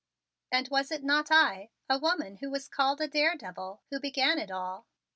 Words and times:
And 0.51 0.67
was 0.69 0.89
it 0.89 1.03
not 1.03 1.27
I, 1.29 1.69
a 1.87 1.99
woman 1.99 2.37
who 2.37 2.49
was 2.49 2.67
called 2.67 3.07
daredevil, 3.11 3.83
who 3.91 3.99
began 3.99 4.39
it 4.39 4.49
all? 4.49 4.87